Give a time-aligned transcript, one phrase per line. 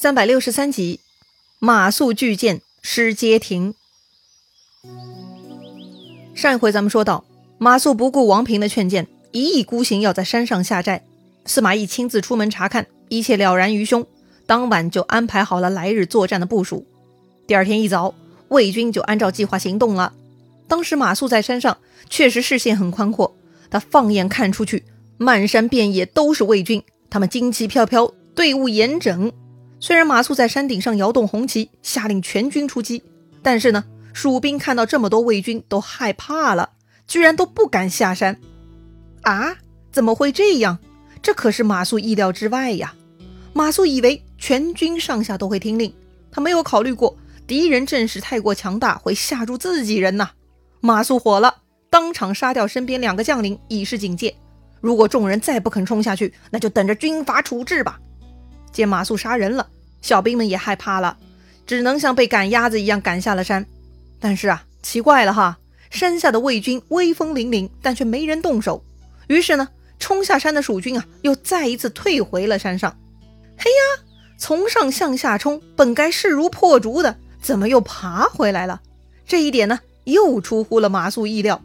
[0.00, 1.00] 三百六十三集，
[1.58, 3.74] 马谡拒谏失街亭。
[6.36, 7.24] 上一回咱们说到，
[7.58, 11.02] 马谡不顾王平的劝谏，一意孤行要在山上下寨。
[11.46, 14.06] 司马懿亲自出门查看，一切了然于胸。
[14.46, 16.86] 当晚就安排好了来日作战的部署。
[17.48, 18.14] 第二天一早，
[18.50, 20.12] 魏军就按照计划行动了。
[20.68, 21.76] 当时马谡在山上，
[22.08, 23.34] 确实视线很宽阔，
[23.68, 24.84] 他放眼看出去，
[25.16, 29.32] 漫山遍野都是魏军，他们旌旗飘飘，队伍严整。
[29.80, 33.02] 虽然马谡在山顶上摇动红旗，下令全军出击，
[33.42, 36.70] 但是呢，蜀兵看到这么多魏军都害怕了，
[37.06, 38.38] 居然都不敢下山。
[39.22, 39.56] 啊，
[39.92, 40.78] 怎么会这样？
[41.22, 42.94] 这可是马谡意料之外呀！
[43.52, 45.92] 马谡以为全军上下都会听令，
[46.30, 47.16] 他没有考虑过
[47.46, 50.30] 敌人阵势太过强大，会吓住自己人呐。
[50.80, 54.34] 马谡火了，当场杀掉身边两个将领，以示警戒。
[54.80, 57.98] 如果众人再不肯冲下去，那就等着军法处置吧。
[58.70, 59.68] 见马谡杀人了，
[60.00, 61.16] 小兵们也害怕了，
[61.66, 63.66] 只能像被赶鸭子一样赶下了山。
[64.20, 65.58] 但是啊，奇怪了哈，
[65.90, 68.84] 山下的魏军威风凛凛，但却没人动手。
[69.26, 72.96] 于是呢，冲下山的蜀军啊，又再一次退回了山上。
[73.56, 74.04] 嘿呀，
[74.38, 78.80] 从上向下冲，本该势如破竹的，怎么又爬回来了？
[79.26, 81.62] 这一点呢，又出乎了马谡意料。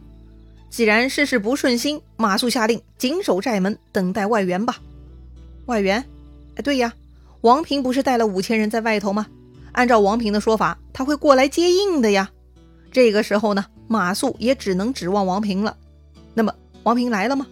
[0.68, 4.78] 既然事事不顺心，马谡下令紧守寨门，等待外援吧。
[5.66, 6.04] 外援？
[6.56, 6.92] 哎，对呀，
[7.44, 9.26] 王平不是带了五千人在外头吗？
[9.72, 12.30] 按照王平的说法，他会过来接应的呀。
[12.90, 15.76] 这个时候呢，马谡也只能指望王平了。
[16.32, 17.46] 那么，王平来了吗？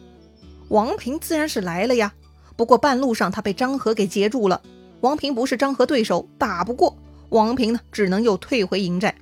[0.68, 2.14] 王平自然是来了呀。
[2.56, 4.62] 不过半路上他被张合给截住了，
[5.02, 6.96] 王平不是张合对手，打不过。
[7.28, 9.14] 王平呢，只能又退回营寨。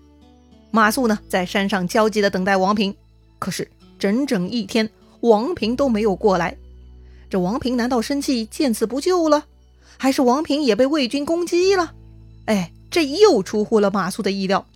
[0.70, 2.94] 马谡呢，在山上焦急地等待王平，
[3.41, 4.88] 可是整整一天，
[5.22, 6.56] 王平都没有过来。
[7.28, 9.46] 这王平难道生气见死不救了？
[10.03, 11.93] 还是王平也被魏军攻击了？
[12.47, 14.67] 哎，这又出乎了马谡的意料。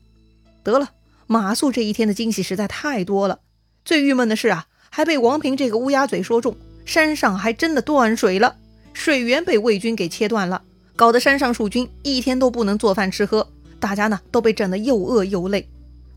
[0.62, 0.90] 得了，
[1.26, 3.40] 马谡这一天的惊喜实在太多了。
[3.86, 8.56] 最郁闷的是啊，还被王平这个乌鸦嘴说中，山上还真的断水了，
[8.92, 10.60] 水源被魏军给切断了，
[10.94, 15.66] 搞得山上蜀军一天都不能做饭吃喝，大家呢都被整得又饿又累。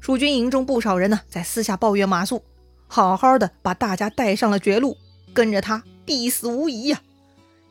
[0.02, 2.42] 蜀军营中不少人呢在私下抱怨马谡，
[2.88, 4.98] 好好的把大家带上了绝路，
[5.34, 7.00] 跟着他必死无疑呀。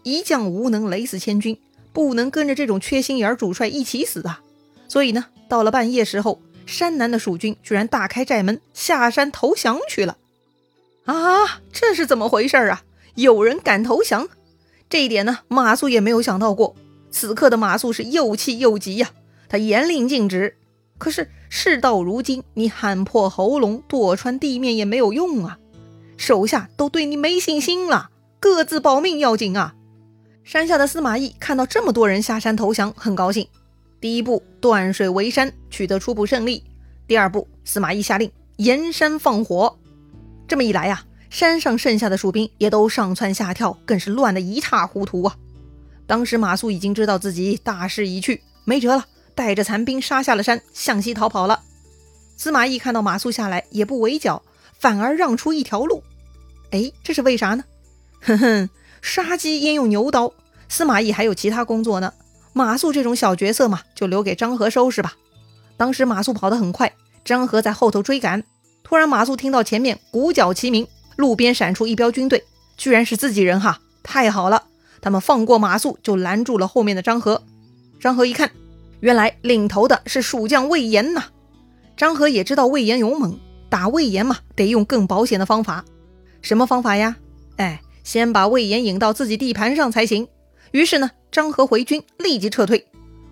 [0.06, 1.58] 一将无能，累死千军，
[1.92, 4.40] 不能跟着这种缺心眼主帅一起死啊！
[4.86, 10.16] 所以呢，到了半夜时候，山南的蜀军居然大开寨门，下山投降去了。
[11.06, 12.84] 啊，这是怎么回事啊？
[13.16, 14.28] 有人敢投降？
[14.88, 16.76] 这一点呢，马谡也没有想到过。
[17.10, 19.10] 此刻的马谡是又气又急呀，
[19.48, 20.54] 他严令禁止。
[20.98, 25.58] 可是事到如今，你喊破喉咙，躲穿地面也没有用啊！
[26.16, 29.74] 手下都对你没信心了，各自保命要紧啊！
[30.46, 33.48] 山下的司马懿看到这么多人下山投降，很高兴。
[34.00, 36.62] 第一步断水围山，取得初步胜利。
[37.08, 39.76] 第二步，司马懿下令沿山放火。
[40.46, 45.34] 这么一来呀，山上剩下的蜀兵也都上蹿下跳，更是乱得一塌糊涂啊！
[46.06, 51.60] 当时马谡已经知道自己大势已去，没辙了，带着残兵杀下了山，向西逃跑了。
[52.36, 54.40] 司马懿看到马谡下来，也不围剿，
[54.78, 56.04] 反而让出一条路。
[56.70, 57.64] 哎，这是为啥呢？
[58.20, 58.70] 哼哼。
[59.02, 60.32] 杀鸡焉用牛刀？
[60.68, 62.12] 司马懿还有其他工作呢。
[62.52, 65.14] 马谡这种小角色嘛，就留给张合收拾吧。
[65.76, 66.92] 当时马谡跑得很快，
[67.24, 68.42] 张合在后头追赶。
[68.82, 72.44] 突然，马谡听到前面鼓角齐鸣，路边闪出一彪军队，
[72.76, 73.80] 居然是自己人哈！
[74.02, 74.64] 太好了，
[75.00, 77.42] 他们放过马谡，就拦住了后面的张合。
[78.00, 78.50] 张合一看，
[79.00, 81.24] 原来领头的是蜀将魏延呐。
[81.96, 85.84] 张合也知道魏延勇猛，打魏延嘛，得用更保险的方法。
[86.40, 87.16] 什么方法呀？
[87.56, 87.82] 哎。
[88.06, 90.28] 先把魏延引到自己地盘上才行。
[90.70, 92.86] 于是呢，张合回军立即撤退。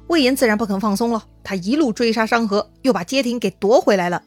[0.08, 4.20] 魏延自然不肯放松了，他一路追杀张合，又把街亭给夺回来了。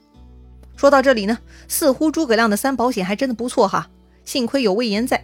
[0.78, 1.38] 说到这里呢，
[1.68, 3.90] 似乎诸葛亮的三保险还真的不错哈，
[4.24, 5.22] 幸亏有魏延在。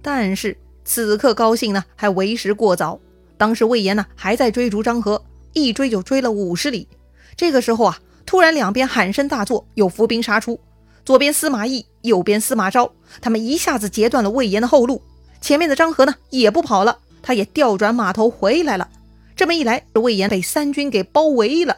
[0.00, 2.98] 但是此刻高兴呢，还为时过早。
[3.36, 5.22] 当时魏延呢还在追逐张合，
[5.52, 6.88] 一追就追了五十里。
[7.36, 10.58] 这个时候啊，突然两边喊声大作，有伏兵杀出。
[11.04, 15.02] 左边司马懿，右边司马昭，他们一下子截断了魏延的后路。
[15.40, 18.88] 前面的张合呢，也不跑了，他也调转马头回来了。
[19.36, 21.76] 这么一来，魏延被三军给包围了。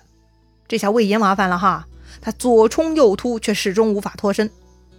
[0.68, 1.88] 这下魏延麻烦了哈，
[2.20, 4.48] 他左冲右突，却始终无法脱身。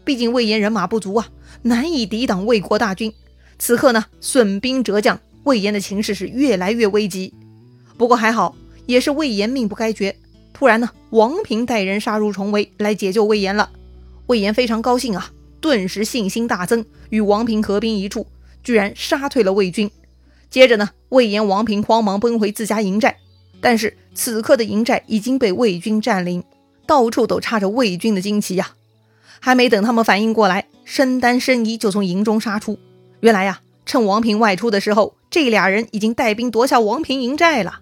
[0.03, 1.27] 毕竟魏延人马不足啊，
[1.61, 3.13] 难以抵挡魏国大军。
[3.57, 7.33] 此刻呢，损兵折将，魏延的情势是越来越危急。
[7.97, 10.17] 不过还好，也是魏延命不该绝。
[10.53, 13.69] 突然呢，王平带人杀入重围，来解救魏延了。
[14.27, 18.27] 魏延非常高兴啊，顿时信心大增，与王平合兵一处，
[18.63, 19.89] 居然杀退了魏军。
[20.49, 23.17] 接着呢，魏延、王平慌忙奔回自家营寨，
[23.59, 26.43] 但是此刻的营寨已经被魏军占领，
[26.85, 28.73] 到处都插着魏军的旌旗呀。
[29.39, 32.77] 还没等他们反应过来，申丹、申仪就从营中杀出。
[33.21, 37.79] 原来呀，趁王平外出的时候，这俩人已经带兵夺下王平营寨了。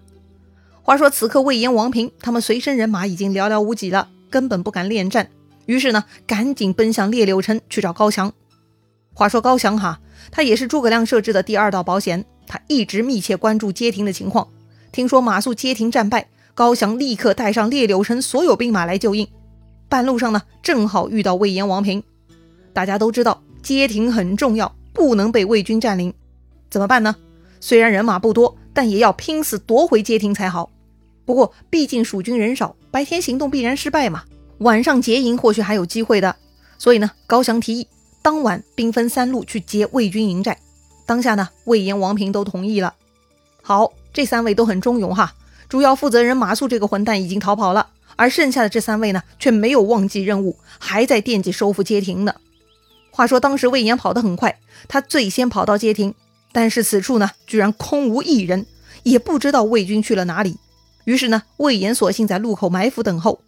[0.82, 5.28] 话说此刻魏延、王平他们随身人马已经寥寥无几了，根本不敢恋战。
[5.66, 8.32] 于是呢，赶紧奔向列柳城去找高翔。
[9.12, 14.48] 话说高翔哈，他也是诸葛亮设置的第二道保险，他一直密切关注街亭的情况。
[14.92, 19.28] 听说马谡街亭战败，高翔立刻带上列柳城所有兵马来救应。
[19.88, 22.02] 半路上呢，正好遇到魏延、王平。
[22.72, 26.12] 大家都知道街亭很重要，不能被魏军占领。
[26.70, 27.16] 怎么办呢？
[27.60, 30.70] 虽然人马不多，但也要拼死夺回街亭才好。
[31.24, 34.24] 不过毕竟蜀军人少，白天行动必然失败嘛。
[34.58, 36.36] 晚上劫营或许还有机会的。
[36.78, 37.88] 所以呢，高翔提议
[38.22, 40.58] 当晚兵分三路去劫魏军营寨。
[41.06, 42.94] 当下呢，魏延、王平都同意了。
[43.62, 45.34] 好，这三位都很忠勇哈。
[45.68, 47.88] 主要负责人马谡这个混蛋已经逃跑了。
[48.18, 52.34] 而剩下的这三位呢，却没有忘记任务，还在惦记收复街亭呢。
[53.10, 54.58] 话说当时魏延跑得很快，
[54.88, 56.14] 他最先跑到街亭，
[56.50, 58.66] 但是此处呢，居然空无一人，
[59.02, 60.56] 也不知道魏军去了哪里。
[61.04, 63.40] 于是呢，魏延索性在路口埋伏等候。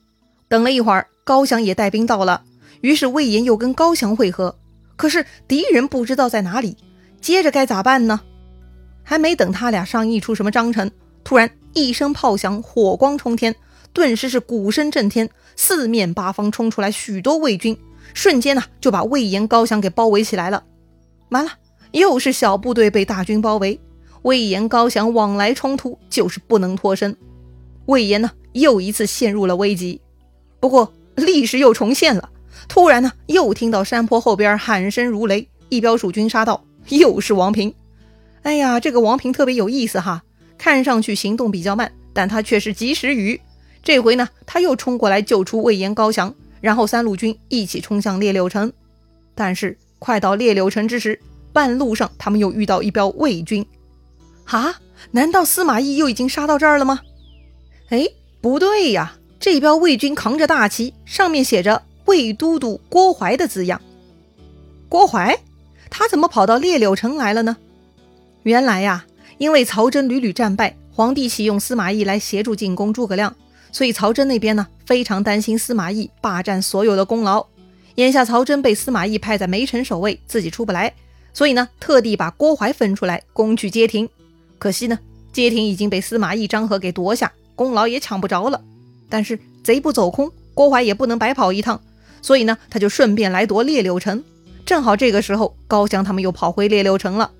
[0.48, 2.42] 等了一会儿，高翔也带兵到了，
[2.80, 4.58] 于是魏延又跟高翔会合。
[4.96, 6.76] 可是敌人不知道在哪里，
[7.20, 8.20] 接着该咋办呢？
[9.02, 10.90] 还没等他俩商议出什么章程，
[11.22, 13.54] 突然一声炮响，火光冲天。
[13.92, 17.76] 顿时是鼓声震天，四面八方冲出来许多魏军，
[18.12, 20.62] 瞬间呢就把魏延、高翔给包围起来了。
[21.30, 21.52] 完了，
[21.92, 23.80] 又是小部队被大军包围，
[24.22, 27.16] 魏延、高翔往来冲突，就是不能脱身。
[27.86, 30.00] 魏延呢又一次陷入了危机。
[30.60, 32.30] 不过历史又重现了，
[32.68, 37.74] 突然呢又听到山坡后边喊声如雷，一彪蜀军杀到，又是王平。
[38.42, 40.22] 哎呀，这个王平特别有意思哈，
[40.56, 43.40] 看上去行动比较慢，但他却是及时雨。
[43.82, 48.72] 这回呢，他又冲过来救出魏延、高翔，然后三路军一起冲向列柳城。
[49.34, 51.20] 但是快到列柳城之时，
[51.52, 53.64] 半路上他们又遇到一彪魏军。
[54.44, 54.74] 啊，
[55.10, 57.00] 难道司马懿又已经杀到这儿了吗？
[57.90, 58.06] 哎，
[58.40, 63.80] 不对呀，这标魏军扛着大旗，上面写着“魏都督郭淮”的字样。
[64.88, 65.38] 郭淮，
[65.88, 67.56] 他怎么跑到列柳城来了呢？
[68.42, 69.06] 原来呀，
[69.38, 73.34] 因为曹真屡屡战败，皇帝启用司马懿来协助进攻诸葛亮。
[73.70, 77.46] 所以曹真那边呢，非常担心司马懿霸占所有的功劳。
[77.94, 80.92] 眼下曹真被司马懿派在梅城守卫，自己出不来，
[81.32, 84.08] 所以呢，特地把郭淮分出来攻取街亭。
[84.58, 84.98] 可惜呢，
[85.32, 88.60] 街亭已经被司马懿、张合给夺下，功劳也抢不着了。
[89.08, 91.80] 但是贼不走空，郭淮也不能白跑一趟，
[92.22, 94.22] 所以呢，他就顺便来夺列柳城。
[94.66, 97.30] 正好这个时候，高翔他们又跑回列柳城了。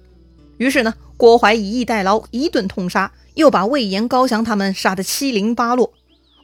[0.57, 5.93] 于是呢，郭淮以逸待劳，一顿痛杀，又把魏延、高翔他们杀得七零八落。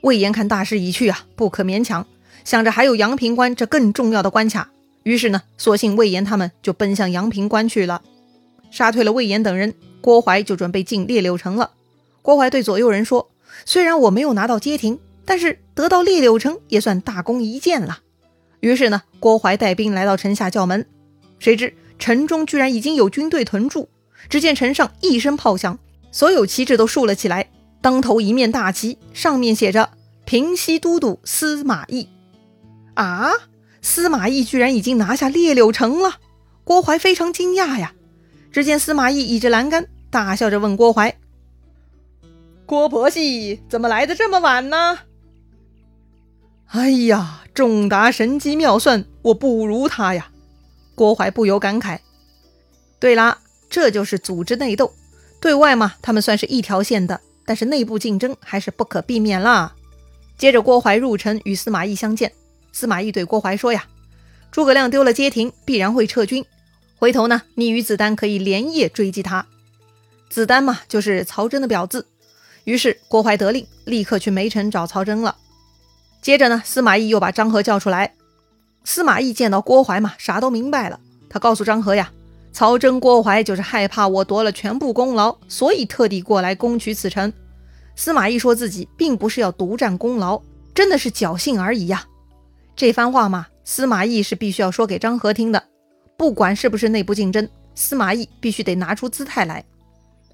[0.03, 2.07] 魏延看大势已去啊，不可勉强，
[2.45, 4.69] 想着还有阳平关这更重要的关卡，
[5.03, 8.03] 于是呢，索性魏延他们就奔向阳平关去了。
[8.71, 11.71] 杀退了魏延等人，郭淮就准备进列柳城了。
[12.21, 13.31] 郭淮对左右人说
[13.65, 18.01] ：“虽然我没有拿到街亭，但是得到烈柳城也算大功一件了。”
[18.61, 20.87] 于是呢，郭淮带兵来到城下叫门，
[21.39, 23.89] 谁知城中居然已经有军队屯驻。
[24.31, 25.79] 只见城上一声炮响，
[26.11, 27.51] 所有旗帜都竖了起来。
[27.83, 29.91] 当头一面大旗，上面写着
[30.25, 32.09] “平西都督司马懿”。
[32.95, 33.31] 啊，
[33.83, 36.15] 司马懿居然已经拿下烈柳城了！
[36.65, 37.93] 郭淮非常惊讶呀。
[38.51, 41.15] 只见司马懿倚着栏杆，大笑着问郭淮
[42.65, 45.01] ：“郭婆媳怎么来的这么晚呢？”
[46.69, 50.31] 哎呀，仲达神机妙算，我不如他呀！
[50.95, 51.99] 郭淮不由感慨。
[52.99, 53.39] 对啦，
[53.71, 54.93] 这就是组织内斗，
[55.41, 57.21] 对外嘛，他们算是一条线的。
[57.47, 59.75] 但是内部竞争还是不可避免啦。
[60.39, 62.33] 接着，郭淮入城与司马懿相见。
[62.73, 63.85] 司马懿对郭淮说：“呀，
[64.51, 66.45] 诸葛亮丢了街亭，必然会撤军。
[66.97, 69.47] 回头呢，你与子丹可以连夜追击他。
[70.31, 72.07] 子丹嘛，就是曹真的表字。
[72.65, 75.37] 于是，郭淮得令，立刻去梅城找曹真了。
[76.25, 78.15] 接着呢，司马懿又把张合叫出来。
[78.83, 80.99] 司马懿见到郭淮嘛，啥都明白了。
[81.29, 82.11] 他告诉张合呀。”
[82.51, 87.31] 曹真、郭淮就是害怕我夺了全部功劳，所以特地过来攻取此城。
[87.95, 90.41] 司马懿说自己并不是要独占功劳，
[90.73, 92.07] 真的是侥幸而已呀。
[92.75, 95.63] 这番话嘛，司马懿是必须要说给张合听的。
[96.17, 99.63] 不管是不是内部竞争，司马懿必须得拿出姿态来。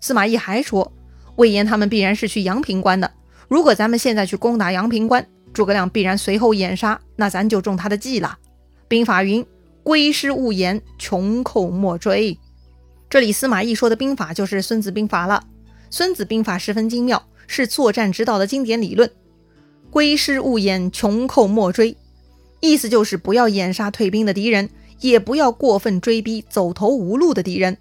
[0.00, 0.92] 司马懿还说，
[1.34, 3.10] 魏延他们必然是去阳平关的。
[3.48, 8.38] 如果咱们现在去攻打阳平关，诸葛亮必然随后掩杀，那咱就中他的计了。
[8.88, 9.44] 兵法云。
[9.82, 12.38] 归师勿言，穷寇莫追。
[13.08, 15.42] 这里司马懿说的兵法就是《孙子兵法》了。
[15.88, 19.10] 《孙子兵法》十分精妙，是作战指导的经典理论。
[19.90, 21.96] 归师勿掩，穷寇莫追，
[22.60, 24.68] 意思就是不要掩杀退兵的敌人，
[25.00, 27.78] 也不要过分追逼走投无路的敌人。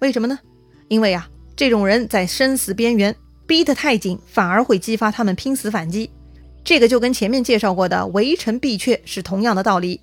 [0.00, 0.40] 为什么呢？
[0.88, 3.14] 因为啊，这种人在生死边缘，
[3.46, 6.10] 逼得太紧，反而会激发他们拼死反击。
[6.68, 10.02] 这个就跟前面介绍过的围城必却是同样的道理。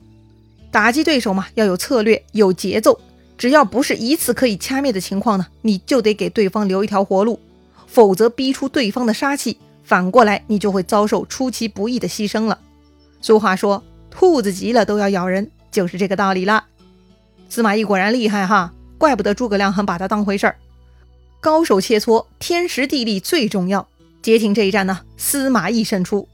[0.72, 3.00] 打击对手嘛，要有策略，有节奏。
[3.38, 7.39] 只要不是一次可以掐灭的情况呢，你就得给对方留一条活路，
[7.86, 12.57] 否则逼出对方的杀气，反过来你就会遭受出其不意的牺牲了。
[13.22, 16.65] 俗话说，兔子急了都要咬人，就是这个道理啦。
[17.48, 20.55] 司马懿果然厉害哈，怪不得诸葛亮很把他当回事儿。
[21.39, 23.88] 高手切磋，天时地利最重要。
[24.24, 26.27] 接近这一战呢，司马懿胜出。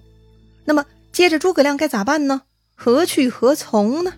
[0.66, 2.44] 那么接着诸葛亮该咋办呢？
[2.76, 4.14] 何去何从呢？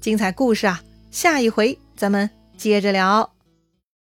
[0.00, 1.78] 精彩故事啊，下一回。
[1.96, 3.33] 咱们接着聊。